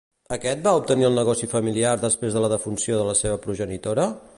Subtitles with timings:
[0.35, 4.15] Aquest va obtenir el negoci familiar després de la defunció de la seva progenitora?